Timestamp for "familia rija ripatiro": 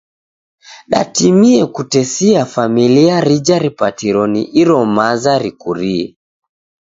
2.53-4.25